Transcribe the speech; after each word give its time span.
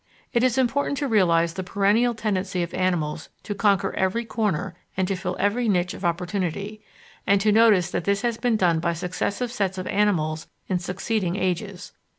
It 0.33 0.41
is 0.41 0.57
important 0.57 0.97
to 0.97 1.07
realise 1.07 1.53
the 1.53 1.63
perennial 1.63 2.15
tendency 2.15 2.63
of 2.63 2.73
animals 2.73 3.29
to 3.43 3.53
conquer 3.53 3.93
every 3.93 4.25
corner 4.25 4.73
and 4.97 5.07
to 5.07 5.15
fill 5.15 5.35
every 5.37 5.69
niche 5.69 5.93
of 5.93 6.03
opportunity, 6.03 6.81
and 7.27 7.39
to 7.39 7.51
notice 7.51 7.91
that 7.91 8.05
this 8.05 8.23
has 8.23 8.37
been 8.37 8.55
done 8.57 8.79
by 8.79 8.93
successive 8.93 9.51
sets 9.51 9.77
of 9.77 9.85
animals 9.85 10.47
in 10.67 10.79
succeeding 10.79 11.35
ages. 11.35 11.91